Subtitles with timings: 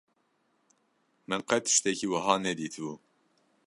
[1.29, 2.93] Min qet tiştekî wiha nedîtibû.